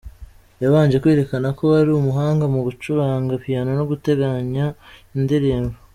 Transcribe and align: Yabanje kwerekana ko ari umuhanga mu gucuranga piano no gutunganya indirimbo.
Yabanje 0.63 0.95
kwerekana 1.01 1.47
ko 1.57 1.65
ari 1.79 1.89
umuhanga 1.93 2.45
mu 2.53 2.59
gucuranga 2.67 3.33
piano 3.43 3.69
no 3.79 3.83
gutunganya 3.91 4.65
indirimbo. 5.17 5.75